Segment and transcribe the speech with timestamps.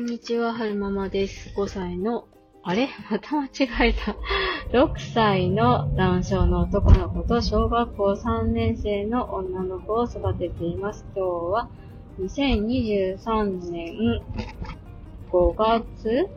[0.00, 1.50] んにちは、はるままです。
[1.54, 2.26] 5歳の、
[2.62, 2.88] あれ？
[3.10, 4.16] また間違えた。
[4.72, 11.04] 6歳の男性の男の子と小学校3年生の女の子を育てています。
[11.14, 11.68] 今日は
[12.18, 14.22] 2023年
[15.30, 16.28] 5月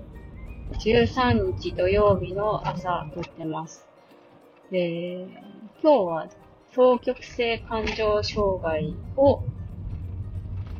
[0.71, 3.87] 13日土曜日の朝撮ってます。
[4.71, 5.25] で、
[5.81, 6.27] 今日は
[6.71, 9.41] 双極性感情障害を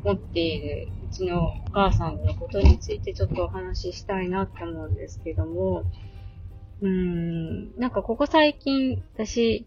[0.04, 5.84] 持っているちのお母さんのことについてちょっとお話ししたいなって思うんですけども、
[6.82, 9.64] うーん、なんかここ最近私、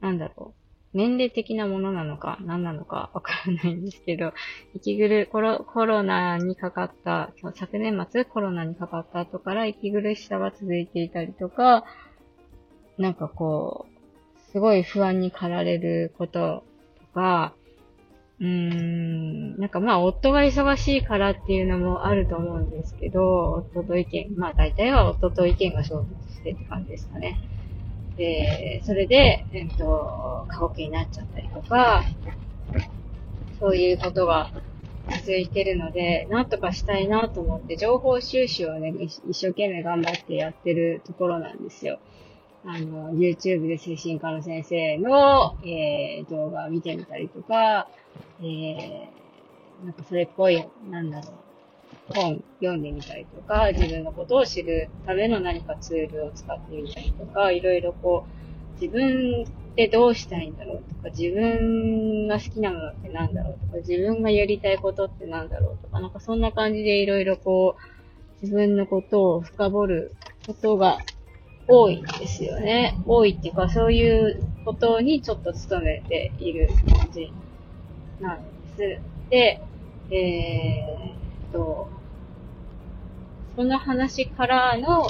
[0.00, 0.54] なんだろ
[0.92, 4.34] う、年齢的なものなのか何なのかわからないんですけど、
[4.76, 11.84] 息苦コロ、コロナにかかった、昨年末コロナにかかった後から息苦しさが続いていたりとか、
[12.98, 16.64] なんかこう、すごい不安に駆られること
[16.98, 17.54] とか、
[18.40, 27.38] うーん、なんかまあ、夫が忙しいからっていうのもあると思うんですけど、夫と意見、まあ大体は夫と意見が衝突してって感じですかね。
[28.16, 32.02] で、それで、えっと、過酷になっちゃったりとか、
[33.58, 34.50] そういうことが
[35.10, 41.98] 続いてるので、なんとかしたいなと思って、情報収集をね、一生懸命頑張ってやってるところなんですよ。
[42.64, 47.88] あの、YouTube で精神科の先生の、えー、動画を見てみたりとか、
[48.40, 70.14] えー、なんかそれっぽい、なんだろう、本読んでみたりとか、自分のことを知るための何かツールを使ってみたりとか、いろいろこう、自分ってどうしたいんだろうとか、自分が好きなものってなんだろうとか、自分がやりたいことってなんだろうとか、なんかそんな感じでいろいろこう、自分のことを深掘る
[70.46, 70.98] ことが
[71.68, 72.98] 多いんですよね。
[73.06, 77.32] 多いっていうか、そういうことにちょっと努めている感じ
[78.20, 78.42] なん
[78.76, 79.30] です。
[79.30, 79.60] で、
[80.10, 81.88] えー、っと、
[83.56, 85.08] その話からの、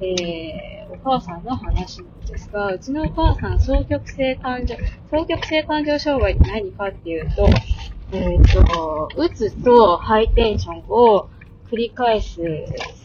[0.00, 4.74] えー、お母さんの話なんですが、うちのお母さん、双極性感情、
[5.10, 7.48] 双極性感情障害って何かっていうと、
[8.12, 11.28] えー、っと、うつとハイテンションを
[11.70, 12.40] 繰り返す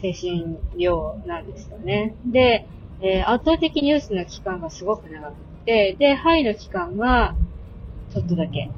[0.02, 2.14] 精神病なんですよね。
[2.26, 2.66] で、
[3.00, 7.34] えー、圧倒的にうつの期間がすごく長くて、で、ハイの期間が
[8.12, 8.70] ちょっとだけ。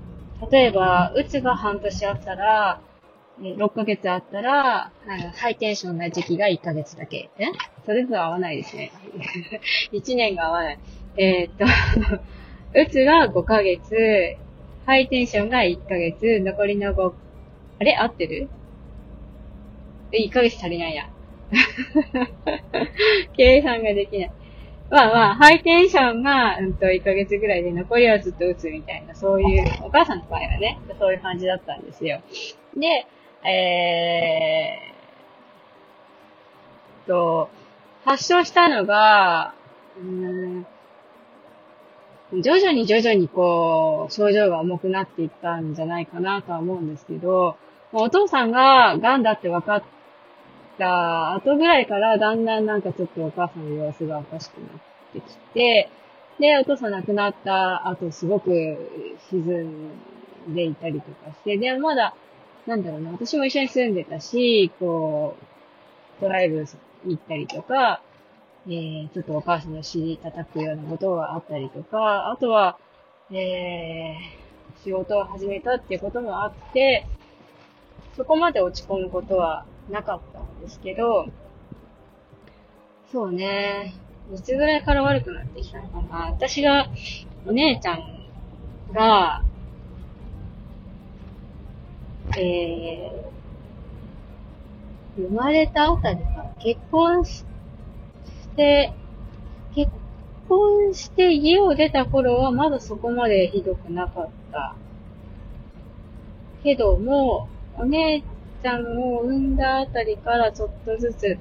[0.50, 2.80] 例えば、うつが半年あったら、
[3.40, 4.92] 6ヶ月あったら、
[5.34, 7.30] ハイテンションな時期が1ヶ月だけ。
[7.38, 7.46] え？
[7.86, 8.92] それとは合わないですね。
[9.92, 10.78] 1年が合わない。
[11.16, 11.64] えー、っと、
[12.78, 14.36] うつが5ヶ月、
[14.84, 17.12] ハイテンションが1ヶ月、残りの5、
[17.80, 17.96] あれ？
[17.96, 18.50] 合ってる
[20.12, 21.08] ?1 ヶ月足りないや。
[23.36, 24.30] 計算ができない。
[24.90, 32.20] まあまあ、ハイテンションが、うんと、1ヶ月ぐらいで、残りはずっと打つみたいな、そういう、お母さんの場合はね、そういう感じだったんですよ。
[32.76, 33.06] で、
[33.48, 37.50] えー、と、
[38.04, 39.54] 発症したのが、
[39.96, 40.66] うん、
[42.42, 47.56] 徐々に徐々にこう、症状が重くなっていったんじゃないかなとは思うんですけど、
[47.92, 49.99] お父さんが癌だって分かって
[50.80, 54.70] た後ぐらいから、だんだんなんかちょっとお母さんの様子がおかしくなっ
[55.12, 55.90] てきて、
[56.40, 58.50] で、お父さん亡くなった後すごく
[59.28, 59.42] 沈
[60.48, 62.14] んでいたりとかして、でまだ、
[62.66, 65.36] なんだろうな、私も一緒に住んでたし、こ
[66.18, 66.64] う、ドライブ
[67.06, 68.00] 行ったりとか、
[68.66, 72.78] えー、ちょっとお母さんの尻叩くようなことがあったりとか、あとは、
[73.30, 77.06] えー、仕事を始めたっていうこともあって、
[78.16, 81.26] そこまで落ち込むことはなかったんですけど、
[83.12, 83.94] そうね、
[84.32, 86.26] いつぐらいから悪くなってきたのかな。
[86.26, 86.86] 私が、
[87.46, 87.98] お姉ちゃん
[88.92, 89.42] が、
[92.38, 97.44] えー、生まれたあたりか、結婚し
[98.56, 98.92] て、
[99.74, 99.90] 結
[100.48, 104.76] 婚して家を出た頃はまだそこまでひどくなかった。
[106.62, 108.22] けども、お姉
[108.62, 111.38] ちゃんを産んだあたりからちょっとずつ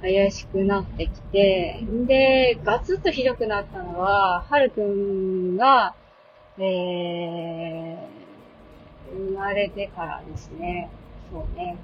[0.00, 5.94] 怪しくなってきて、で、ガツッとひどくなったのは、はるくんが、
[6.58, 7.96] えー、
[9.12, 10.90] 生まれてからですね。
[11.30, 11.76] そうね。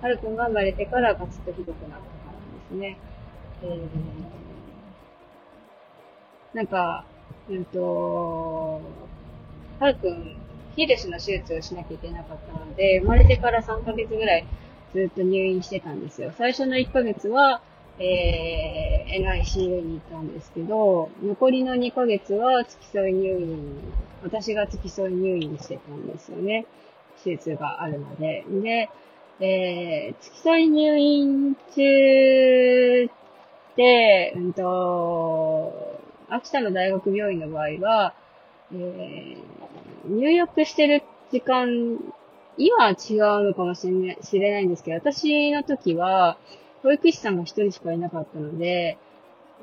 [0.00, 2.38] はるくんが生まれてからガツッとひどくなったからで
[2.68, 2.98] すね。
[3.62, 7.04] えー、なんか、
[7.50, 8.80] うんと、
[9.78, 10.36] はるくん、
[10.78, 14.46] ヒルスの手術をしなきゃいけなかったので、生まれてから3ヶ月ぐらい
[14.94, 16.32] ずっと入院してたんですよ。
[16.38, 17.62] 最初の1ヶ月は、
[17.98, 23.80] えー、NICU に行ったんですけど、残りの2ヶ月は付き添い入院、
[24.22, 26.64] 私が付き添い入院してたんですよね。
[27.24, 28.44] 手術があるので。
[28.48, 28.88] で、
[29.40, 33.10] えー、付き添い入院中
[33.76, 35.98] で、うんと、
[36.28, 38.14] 秋田の大学病院の場合は、
[38.72, 39.67] えー、
[40.06, 41.98] 入浴してる時間、
[42.56, 46.38] 今は違うのかもしれない知れないんですけど、私の時は、
[46.82, 48.98] 保育士さんが一人しかいなかったので、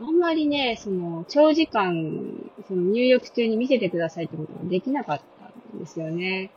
[0.02, 6.52] あんまりね、その、長時間、その入浴中に見せてくださいってことができなかったんですよね。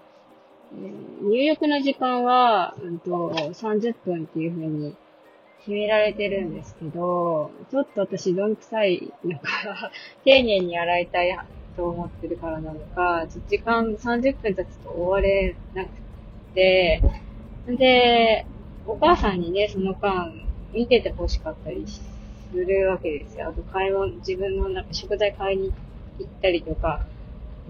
[1.23, 4.97] 入浴の時間は、うんと、30分っていう風に
[5.61, 9.91] 決められてるんですけど、ちょっと私どんくさいのか
[10.25, 11.39] 丁寧に洗いたい
[11.79, 15.91] と思ってるからなのか、時間30分経つと終われなく
[16.53, 17.01] て、
[17.69, 18.45] で、
[18.85, 20.33] お母さんにね、その間、
[20.75, 22.03] 見てて欲しかったりす
[22.53, 23.51] るわけですよ。
[23.51, 25.73] あと、買い物、自分のなんか食材買いに
[26.19, 27.07] 行ったりとか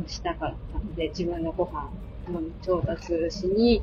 [0.07, 1.91] したかったので、自分のご飯
[2.63, 3.83] 調達しに、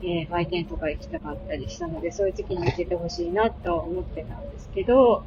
[0.00, 5.22] えー、売店とか行きたかったりしたので、そういう時に行けてほしいなと思ってたんですけど、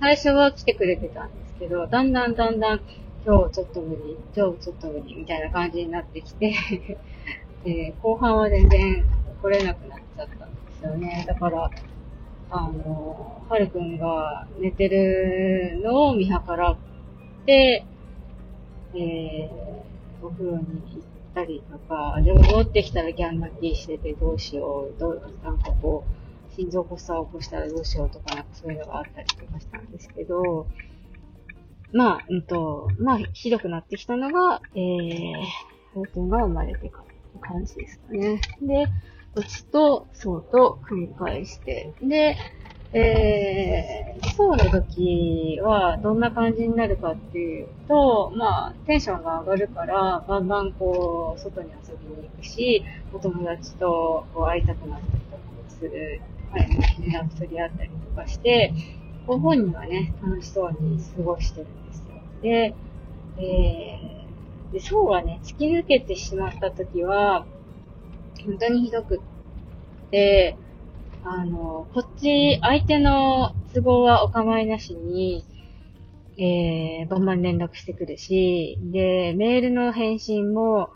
[0.00, 2.80] 最初は来てくれてたんですけど、だんだんだんだん、
[3.26, 6.54] 今日ちょっと無理、今日ちょっと無理、みたいな感じになってきて
[7.64, 9.04] えー、後半は全然
[9.42, 11.24] 来れなくなっちゃったんですよね。
[11.26, 11.70] だから、
[12.50, 16.76] あの、はるくんが寝てるのを見計らっ
[17.44, 17.84] て、
[18.94, 21.02] えー、お風呂に行っ
[21.34, 30.66] たりとか、でも戻ってきたらギャン泣きしててどうしよう、どう、なんかこう、心臓発作を起こしたらどうしようとか、なんかそういうのがあったりとかしたんですけど、
[31.92, 35.32] まあ、うんと、まあ、ひどくなってきたのが、えー、
[35.98, 38.40] はるくんが生まれてからって感じですかね。
[38.62, 38.86] で、
[39.34, 42.36] うつと、そうと繰り返して、で、
[42.92, 52.82] えー、そうの時はどんな感じになるかっていうと、まあ、テンションが上がるから、バンバンこう、外に遊びに行くし、
[53.12, 56.68] お友達とこう会いたくなったりとかする、はい、
[57.02, 58.72] 連絡取り合ったりとかして、
[59.28, 62.04] こう本人はね、楽しそうに過ごしてるんですよ。
[62.40, 62.74] で、
[63.36, 67.44] えー、で、そうはね、突き抜けてしまった時は、
[68.46, 69.20] 本当にひどくっ
[70.10, 70.56] て、
[71.24, 75.44] あの、こっち、相手の都合はお構いなしに、
[76.38, 80.88] えー、バンバン連絡してくるし、で、メールの返信も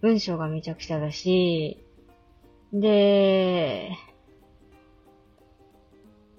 [0.00, 1.78] 文章がめちゃくちゃだし、
[2.72, 3.92] で、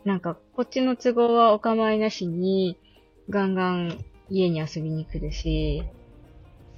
[0.10, 2.80] なんか、こっちの都合はお構いなしに、
[3.30, 5.84] ガンガン家に遊びに来るし、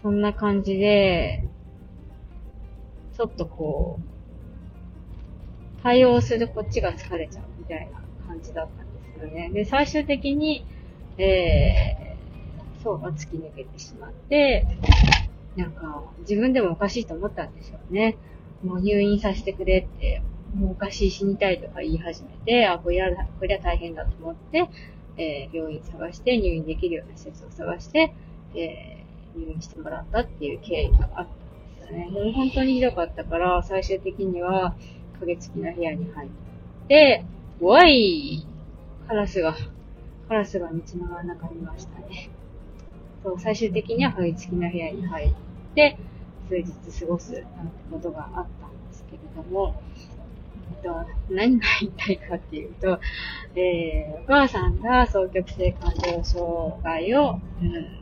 [0.01, 1.47] そんな感じで、
[3.15, 9.49] ちょっとこう、対応するこっちが疲れちゃうみたいな感じだったんですよね。
[9.53, 10.65] で、最終的に、
[11.17, 14.67] えー、そうが突き抜けてしまって、
[15.55, 18.17] なんか、自分でもおかしいと思ったんでしょうね。
[18.61, 20.21] もう入院させてくれって、
[20.55, 23.09] もうおかしい死にたいとか言い始めて、あ、こりゃ、
[23.39, 24.69] こりゃ大変だと思って、
[25.17, 28.13] えー、病院探して入院できるような施設を探して、
[28.55, 32.09] えー、入院してもらったっていう経緯があったんですよね。
[32.11, 34.75] もう本当にひどかったから、最終的には、
[35.19, 36.29] 影付きの部屋に入っ
[36.87, 37.23] て、
[37.59, 38.45] わい
[39.07, 39.55] カラスが、
[40.27, 42.29] カラスが道の真ん中にいましたね。
[43.23, 45.33] そう、最終的には影付きの部屋に入っ
[45.75, 45.97] て、
[46.49, 47.45] 数日過ごすなんて
[47.91, 49.81] ことがあったんですけれども、
[50.81, 52.99] と、何が言いたいかっていうと、
[53.55, 58.01] えー、お母さんが双極性感情障害を、うん、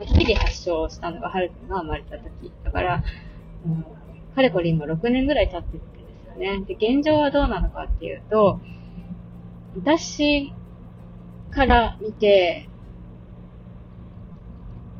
[0.00, 2.52] はっきり発症したのが、はるくんが生まれた時。
[2.64, 3.04] だから、
[3.66, 3.84] うん、
[4.34, 6.64] かれこれ今6年ぐらい経ってるんですよね。
[6.66, 8.60] で、現状はどうなのかっていうと、
[9.76, 10.52] 私
[11.50, 12.68] から見て、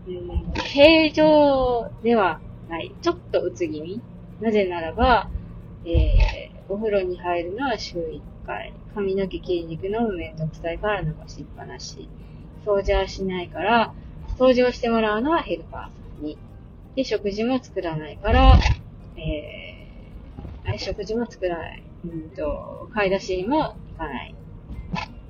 [0.07, 2.95] うん、平常ではない。
[3.03, 4.01] ちょっとうつ気味。
[4.41, 5.29] なぜならば、
[5.85, 8.73] えー、お風呂に入るのは週1回。
[8.95, 12.09] 髪の毛切りに行くのもめんどくさいから伸ばしっぱなし。
[12.65, 13.93] 掃除はしないから、
[14.39, 16.39] 掃除をしてもらうのはヘルパーさんに。
[16.95, 18.57] で、食事も作らないから、
[19.17, 21.83] えー食事も作らない。
[22.05, 24.35] うんと、買い出しにも行かない。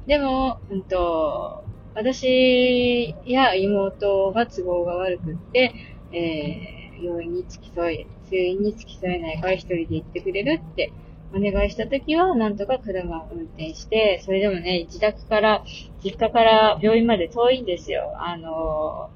[0.06, 5.72] でも、うんと、私や妹が都合が悪くって、
[6.12, 10.92] えー、病院に付き添え、通院に付き添えないから一人で行ってくれるって
[11.32, 15.64] お願いしたときは、なんとか車を運転して、それでもね、自宅から、
[16.02, 18.12] 実家から病院まで遠いんですよ。
[18.18, 19.10] あの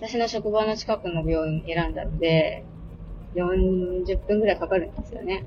[0.00, 2.64] ー、私の職場の近くの病院選んだので、
[3.34, 5.46] 40分くらいかかるんですよね。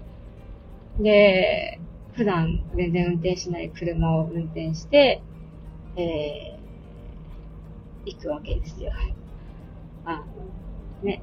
[1.00, 1.80] で、
[2.14, 5.22] 普段全然運転しない車を運転して、
[5.96, 8.92] えー、行くわけですよ。
[10.06, 10.24] あ、
[11.04, 11.22] ね。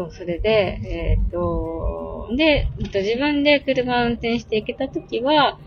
[0.00, 5.58] そう、それで、えっ、と、で、えっと自分で車を運転して行けたときは、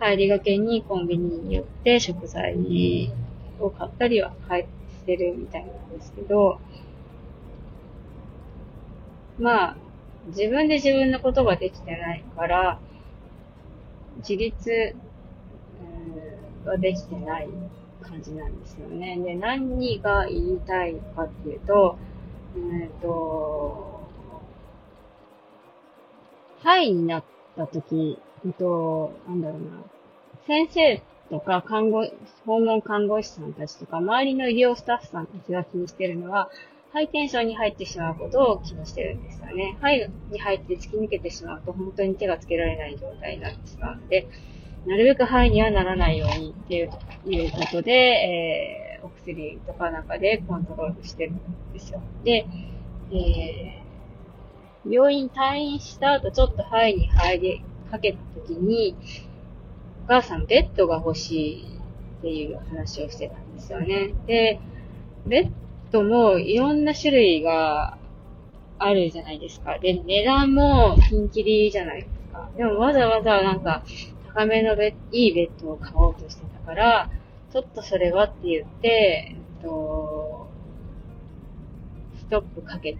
[0.00, 3.12] 帰りがけにコンビニに寄って食材
[3.60, 4.66] を買ったりは帰っ
[5.04, 6.58] てるみたいなんですけど、
[9.38, 9.76] まあ、
[10.28, 12.80] 自分で自分のことができてないから、
[14.18, 14.94] 自立、
[16.64, 17.48] はできてない
[18.02, 19.18] 感じなんですよね。
[19.18, 21.98] で、何が言いたいかっていうと、
[22.54, 24.08] えっ、ー、と、
[26.62, 27.24] はいになっ
[27.56, 29.82] た時、えっと、なんだろうな、
[30.46, 32.06] 先生とか看護、
[32.46, 36.50] 訪問看護師さんたちとか、周りの医療スタッフさんたちが気にしてるのは、
[36.92, 39.78] ハイテンションに入ってしまうことを気にしてるんですよね。
[39.80, 44.28] ハイに入って突き抜けてしまうと本当に手がつけられない状態になってしまうので、
[44.86, 46.90] なるべくハイにはならないようにっていう
[47.26, 51.40] いうことで、えー、お薬とか中でコントロールしてるん
[51.72, 52.00] ですよ。
[52.24, 52.46] で、
[53.10, 58.96] えー、病院退院した後ちょっとハイに入りかけた時に、
[60.04, 61.66] お母さんベッドが欲しい
[62.18, 64.14] っていう話をしてたんですよね。
[64.26, 64.60] で、
[65.26, 65.50] ベッ
[65.90, 67.98] ドもいろんな種類が
[68.78, 69.78] あるじゃないですか。
[69.78, 72.48] で、値段もピンキリじゃないですか。
[72.56, 73.82] でもわざわざなんか
[74.34, 77.10] 高めのベいいベッドを買おうとしてたから、
[77.52, 80.48] ちょっとそれはって言って、えっと、
[82.18, 82.96] ストップかけ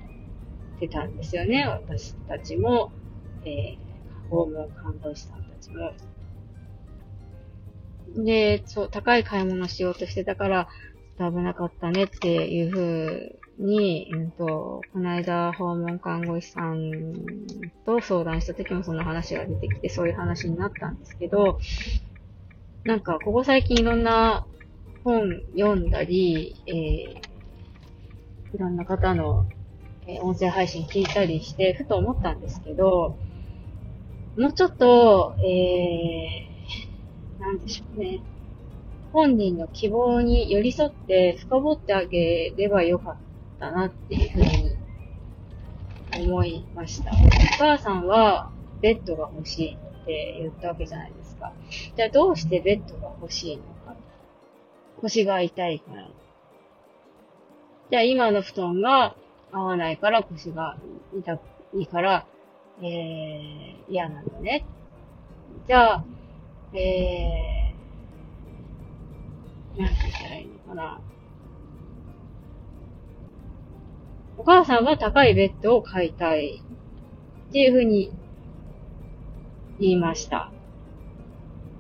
[0.79, 1.67] てたんですよね。
[1.67, 2.93] 私たちも、
[3.47, 5.95] えー、訪問看護師さんたちも。
[8.25, 10.69] で、そう、高い買い物しようとしてたから、
[11.19, 17.15] 危なかったねっていう風に、うんと、この間訪問看護師さん
[17.87, 21.59] と相談した時もその話が出てきて、そういう話になったんですけど、
[22.85, 24.45] なんか、ここ最近いろんな
[25.05, 29.47] 本読んだり、えー、いろんな方の、
[30.23, 33.17] 音声配信聞いたりして、ふと思ったんですけど、
[34.37, 38.21] もうちょっと、えー、なんでしょうね。
[39.13, 43.17] 本人の希望に寄り添って深掘ってあげればよかっ
[43.61, 47.13] たなっていうふうに思いました。
[47.13, 47.15] お
[47.59, 51.22] 母さんはベッドが欲しいって言ったわけじゃないですか。
[51.97, 53.97] じゃあどうしてベッドが欲しいのか。
[55.01, 56.09] 腰が痛いから。
[57.91, 59.17] じゃあ今の布団が
[59.51, 60.77] 合わないから腰が
[61.15, 61.39] 痛
[61.75, 62.27] いから、
[62.81, 64.65] えー、嫌なのね。
[65.67, 66.05] じゃあ、
[66.73, 71.01] えー、なんて言ったらいいのかな。
[74.39, 76.63] お母さんは高いベッドを買いたい
[77.49, 78.13] っていうふうに
[79.79, 80.52] 言いました。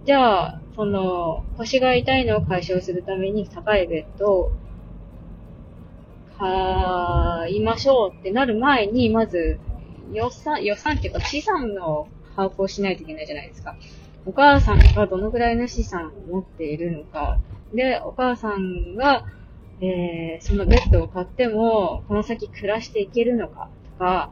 [0.04, 4.52] じゃあ、その、腰が痛いのを解消するために高いベッドを
[6.38, 9.60] 買いましょうってなる前に、まず
[10.12, 13.76] 予算、予算っていうか資産の把握をしないといけないじゃないですか。
[14.26, 17.38] お母さんがどのくらいの資産を持っているのか
[17.72, 19.24] で、お母さんが、
[19.80, 23.68] えー、そのベッドを買っても、この先暮らしていけるのか
[23.98, 24.30] とか、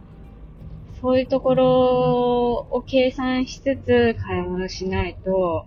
[1.00, 5.66] そういうところを計算しつつ買い物しないと、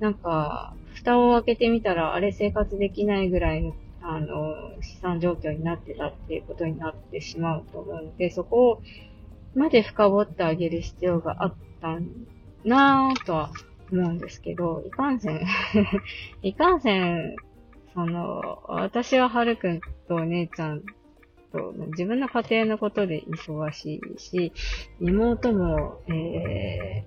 [0.00, 8.82] なんか、蓋を開けてみたら、あれ生活できないぐらいの、あの、資産状況になってたっていうことになってしまうと思うので、そこ
[9.54, 11.98] まで深掘ってあげる必要があった
[12.64, 13.50] なぁとは
[13.92, 15.46] 思うんですけど、いかんせん
[16.42, 17.36] いかんせん、
[17.94, 20.82] その、私ははるくんとお姉ちゃん
[21.52, 24.52] と自分の家庭のことで忙しいし、
[25.00, 27.04] 妹も、え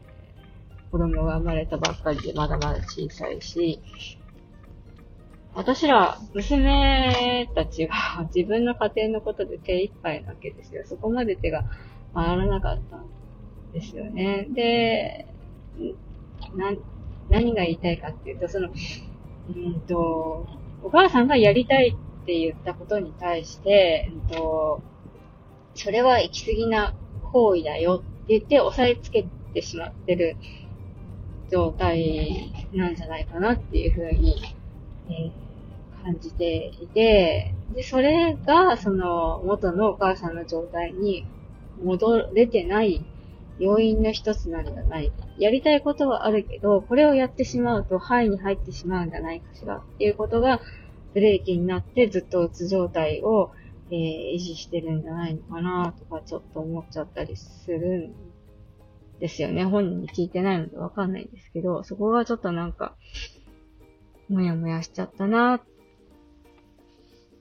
[0.88, 3.82] ー、子供が生まれたばっかりでまだまだ小さいし、
[5.56, 10.84] 私ら、娘たちは 自分の家庭のことで手一杯なわけですよ。
[10.86, 11.64] そこまで手が
[12.14, 13.06] 回らなかったん
[13.72, 14.48] ですよね。
[14.50, 15.26] で、
[16.56, 16.74] な、
[17.30, 20.46] 何が言いたいかっていうと、その、うんと、
[20.84, 21.96] お母さんがやりたい
[22.26, 24.82] って言ったことに対して、うんと、
[25.76, 26.96] それは行き過ぎな
[27.32, 30.36] 行為だよって言って押さえつけてしまってる
[31.52, 34.56] 状態なんじゃないかなっていうふうに、
[35.08, 41.28] えー、感じていて、で、それが、その、元のお母さんの状態に
[41.84, 43.06] 戻れてない
[43.60, 45.28] 要因の一つなんじゃないか。
[45.38, 50.60] やりたいことはあるけど、これをやってしまうと範囲に入ってしまうんじゃないかしらっていうことが
[51.16, 53.54] ブレーキになってずっとうつ状態を、
[53.90, 59.64] えー、維持してるんじゃないのかなとかちょっと思っちゃったりするんですよね。
[59.64, 62.96] 本人に聞いてないのでわかんないんですけど、そこがちょっとなんか、
[64.28, 65.62] もやもやしちゃったなっ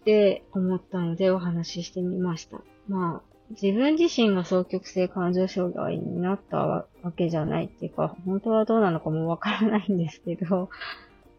[0.05, 2.61] て思ったのでお話ししてみました。
[2.89, 10.71] まあ、自分自身が双極性感情障害になったわけじゃないっていうか、本当はどうなのかもわからないんですけど、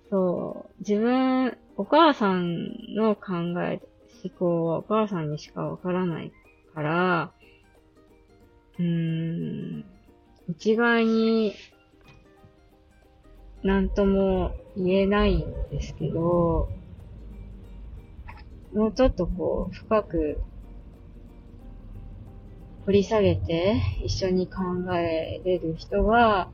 [0.09, 3.33] そう、自分、お母さんの考
[3.63, 3.81] え、
[4.23, 6.31] 思考はお母さんにしかわからない
[6.73, 7.31] から、
[8.77, 9.85] うーん、
[10.47, 11.53] 一概に
[13.63, 16.69] なんとも言えないんですけど、
[18.73, 20.41] もうちょっとこう、深く
[22.85, 24.61] 掘り下げて一緒に考
[24.95, 26.51] えれる人が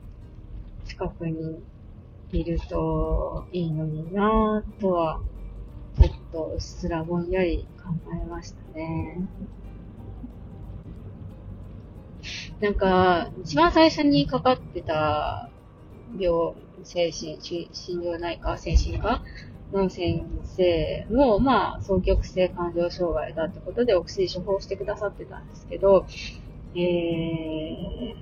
[0.86, 1.62] 近くに
[2.32, 5.20] いるといいのになぁとは、
[6.00, 7.90] ちょっとうっすらぼんやり考
[8.22, 9.28] えましたね。
[12.60, 15.50] なんか、一番最初にかかってた
[16.18, 19.22] 病、精神、心療内科、精神科
[19.72, 26.06] の先生も、まあ、双極性感情障害だってことでお薬処方してくださってたんですけど、
[26.74, 28.14] えー、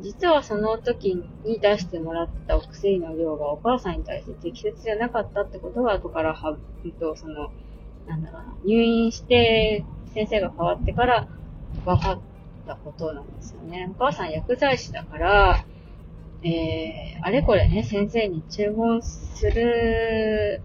[0.00, 7.50] 実はその時に出してもらったお薬の量がお母さんに対して適切じゃなかったってことが後からは、えっと、その、
[8.06, 11.28] なんだろうな、入院して先生が変わってから
[11.84, 12.20] 分かっ
[12.66, 13.90] たことなんですよね。
[13.90, 15.64] お母さん薬剤師だから、
[16.42, 20.62] えー、あれこれね、先生に注文する、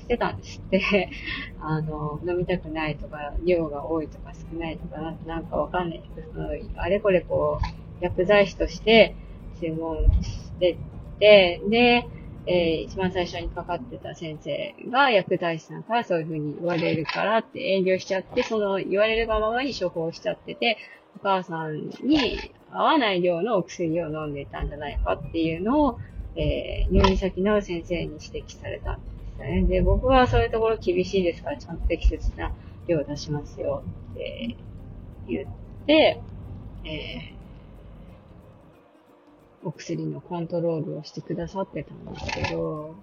[0.00, 1.10] してたんですって。
[1.60, 6.28] あの、飲みたくないとか、量が多いとか少ないとか、なんかわかんないけど、
[6.76, 9.14] あれこれこう、薬剤師として
[9.60, 10.76] 注文して
[11.18, 12.06] て、で、
[12.44, 20.76] えー、一番最初にかかってた先生が薬剤師さんからそういう風に言われるからって遠慮しちゃって、その言われるがままに処方しちゃってて、
[21.16, 25.98] お母さんに合わない量のお薬を飲んでたんじゃないかっていうのを、
[26.34, 29.02] えー、入院先の先生に指摘されたんで
[29.36, 29.62] すよね。
[29.62, 32.50] で、僕はそういうところ厳しいですから、ちゃんと適切な
[32.88, 34.56] 量を出しますよって
[35.28, 36.20] 言って、
[36.84, 37.41] えー、
[39.64, 42.96] お薬のコントロールをしてくださってたんですけど、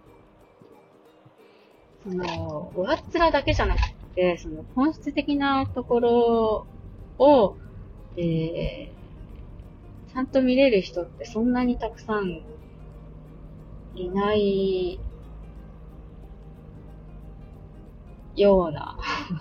[2.04, 3.80] その、上っ面だけじゃなく
[4.15, 6.67] て、その本質的なところ
[7.17, 7.56] を、
[8.17, 12.41] えー、ちゃんと見れる人ってそんなにたくさん
[13.95, 15.00] いない
[18.36, 18.98] ような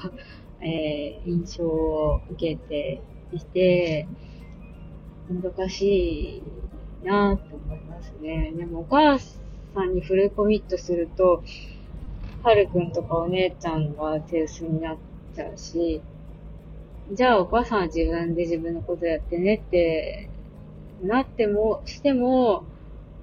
[0.61, 3.01] えー、印象を受けて
[3.33, 4.09] いて、
[5.31, 5.83] 難し
[6.39, 6.43] い
[7.05, 8.53] なと思いますね。
[8.57, 11.43] でもお母さんにフルコミットすると、
[12.43, 14.97] はるくんとかお姉ちゃんが手薄になっ
[15.35, 16.01] ちゃうし、
[17.13, 20.29] じゃあお母さんは自分で自分のことやってねって
[21.03, 22.65] なっても、しても、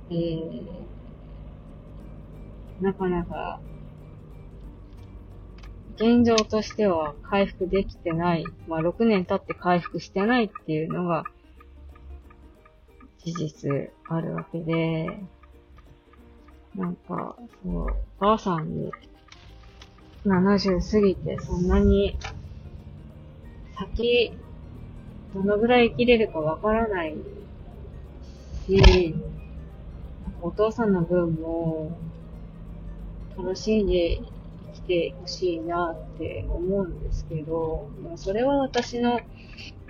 [0.09, 0.65] えー、
[2.81, 3.59] なかなか、
[5.97, 8.45] 現状としては回復できてない。
[8.67, 11.25] まあ、6年経って回復してないっていうのが、
[13.25, 15.19] 事実あるわけで、
[16.75, 18.91] なんか、そう、お母さんに
[20.25, 22.17] 70過ぎてそんなに
[23.77, 24.31] 先、
[25.33, 27.15] どのぐらい生きれるかわからない
[28.67, 29.15] し、
[30.41, 31.97] お父さんの分も、
[33.37, 34.21] 楽しんで
[34.73, 39.19] 生きてほしいなって思うんですけど、まあ、それは私の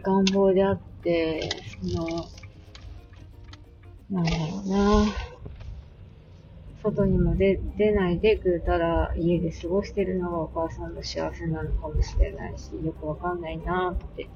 [0.01, 1.49] 願望であって、
[1.81, 2.25] その、
[4.15, 5.05] なんだろうな。
[6.81, 14.29] 外にも出、出ないでぐうたら家で過ごしてるのがお母さんの幸せなのかもしれないし、よくわかんないなって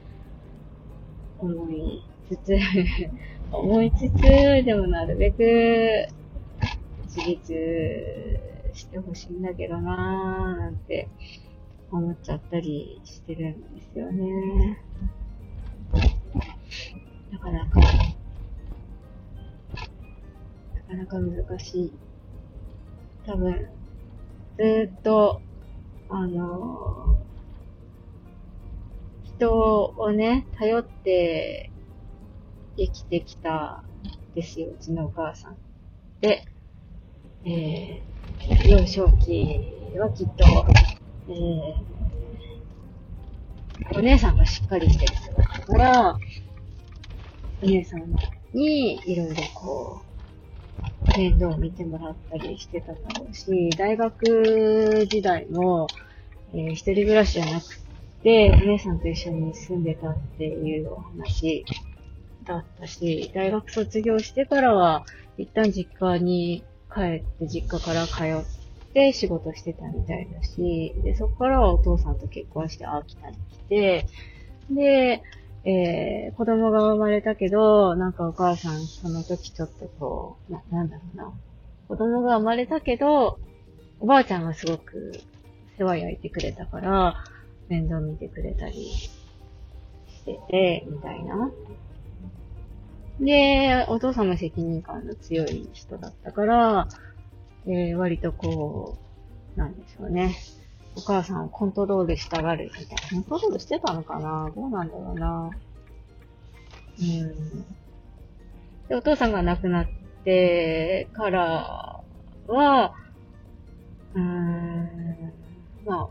[1.38, 2.58] 思いつつ
[3.54, 6.08] 思いつつ、でもなるべく
[7.04, 8.40] 自立
[8.74, 11.08] してほしいんだけどなーなんて
[11.90, 14.78] 思っちゃったりしてるんですよね。
[21.10, 21.94] か難しい。
[23.26, 23.68] 多分、
[24.58, 25.42] ずっと、
[26.08, 31.72] あのー、人をね、頼って
[32.78, 33.84] 生きてきた
[34.32, 35.58] んですよ、うちのお母さん。
[36.22, 36.46] で、
[37.46, 40.46] えー、幼少期はきっと、
[41.30, 46.18] えー、お姉さんがしっかりしてる姿から、
[47.62, 48.16] お姉さん
[48.54, 50.09] にいろいろこう、
[51.20, 55.88] 面倒を見てもらったりしてただろうし、大学時代も、
[56.54, 57.78] えー、一人暮らしじゃなく
[58.24, 61.66] て、お姉さんと一緒に住んでたっていうお話
[62.46, 65.06] だったし、大学卒業してからは、
[65.38, 74.06] 一旦実家に帰って、実家から通って仕事してたみたいだし、で、そこからはお父さんと結婚して秋田に来て、
[74.72, 75.22] で、
[75.66, 81.34] えー、子供が生まれたけど、なんかお母さんその時ちょっとこう、な、なんだろうな。
[81.88, 83.40] 子供が生まれたけど、
[84.00, 85.20] おばあちゃんがすごく
[85.78, 87.24] 世話焼いてくれたから、
[87.68, 89.10] 面倒見てくれたりし
[90.26, 91.52] てて、みたいな。
[93.20, 96.88] で、お父さんも責任感の強い人だったから、
[97.66, 98.98] えー、割とこ
[99.56, 100.36] う、なんでしょうね。
[101.00, 103.24] お母さんをコントロールしたがるみたいな。
[103.24, 104.52] コントロールしてたのかな？
[104.54, 105.50] どうなんだろうな。
[107.00, 107.66] うん。
[108.90, 109.88] で、お父さんが亡くなっ
[110.26, 112.04] てから
[112.48, 112.94] は、
[114.14, 115.34] うーん、
[115.86, 116.10] まあ、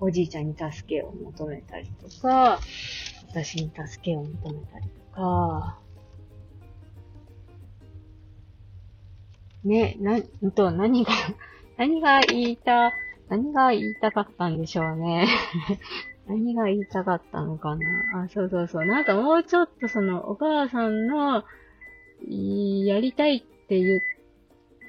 [0.00, 2.58] おじいちゃんに助けを求めたりとか、
[3.28, 5.78] 私に助けを求めたりとか、
[9.62, 11.12] ね、な、んと、何が、
[11.76, 12.92] 何が言いた、
[13.28, 15.26] 何が言いたかったんでしょうね。
[16.28, 18.22] 何が言いたかったのかな。
[18.24, 18.86] あ、そうそうそう。
[18.86, 21.44] なんかもうちょっとその、お母さんの、
[22.28, 24.02] やりたいっていう、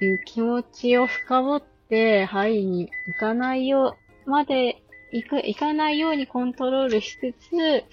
[0.02, 7.84] いう気持ちを深掘って、はいに行かないよう、まで、行く、行かないようにコントロールしつつ、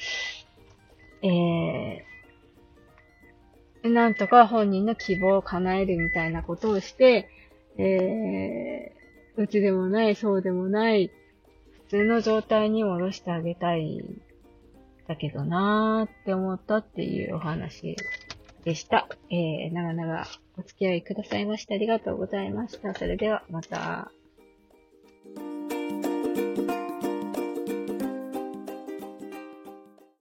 [1.23, 7.29] えー、なんとか本人の希望を叶えるみたいなことをして、
[7.79, 9.04] えー、
[9.37, 11.11] どっちでもない、そうでもない、
[11.89, 14.03] 普通の状態に戻してあげたい、
[15.07, 17.97] だけどなーって思ったっていうお話
[18.65, 19.09] でした。
[19.31, 22.95] えー、長々お付き合いくださいましたありがとうございました。
[22.95, 24.11] それではまた。